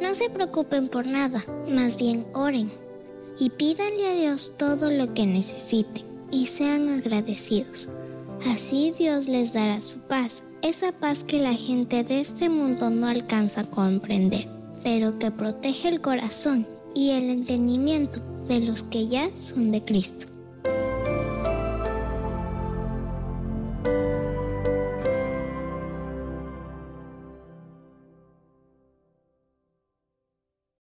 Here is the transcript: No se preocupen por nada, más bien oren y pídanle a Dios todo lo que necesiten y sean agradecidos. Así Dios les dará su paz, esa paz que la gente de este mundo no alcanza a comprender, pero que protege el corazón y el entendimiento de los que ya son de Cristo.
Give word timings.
No 0.00 0.14
se 0.14 0.30
preocupen 0.30 0.88
por 0.88 1.06
nada, 1.06 1.44
más 1.68 1.96
bien 1.96 2.26
oren 2.32 2.70
y 3.38 3.50
pídanle 3.50 4.08
a 4.08 4.14
Dios 4.14 4.54
todo 4.58 4.90
lo 4.90 5.14
que 5.14 5.26
necesiten 5.26 6.04
y 6.30 6.46
sean 6.46 6.88
agradecidos. 6.88 7.88
Así 8.46 8.92
Dios 8.96 9.28
les 9.28 9.52
dará 9.52 9.82
su 9.82 9.98
paz, 10.00 10.42
esa 10.62 10.92
paz 10.92 11.24
que 11.24 11.38
la 11.38 11.54
gente 11.54 12.04
de 12.04 12.20
este 12.20 12.48
mundo 12.48 12.90
no 12.90 13.06
alcanza 13.06 13.62
a 13.62 13.70
comprender, 13.70 14.46
pero 14.82 15.18
que 15.18 15.30
protege 15.30 15.88
el 15.88 16.00
corazón 16.00 16.66
y 16.94 17.10
el 17.10 17.30
entendimiento 17.30 18.20
de 18.46 18.60
los 18.60 18.82
que 18.82 19.08
ya 19.08 19.28
son 19.34 19.70
de 19.70 19.82
Cristo. 19.82 20.26